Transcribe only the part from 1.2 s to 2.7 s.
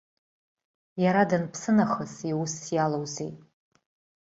данԥсы нахыс, иусс